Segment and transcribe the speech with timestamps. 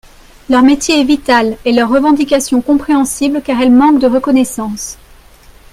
[0.49, 4.97] Leur métier est vital et leurs revendications compréhensibles car elles manquent de reconnaissance.